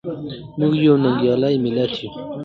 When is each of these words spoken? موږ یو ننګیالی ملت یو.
موږ 0.59 0.73
یو 0.85 0.95
ننګیالی 1.03 1.55
ملت 1.65 1.91
یو. 2.01 2.09